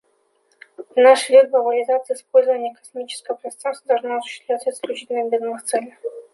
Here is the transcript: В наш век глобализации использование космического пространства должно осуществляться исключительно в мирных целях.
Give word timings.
В 0.95 0.95
наш 0.97 1.29
век 1.29 1.51
глобализации 1.51 2.15
использование 2.15 2.73
космического 2.73 3.35
пространства 3.35 3.89
должно 3.89 4.17
осуществляться 4.17 4.71
исключительно 4.71 5.25
в 5.25 5.31
мирных 5.31 5.63
целях. 5.63 5.93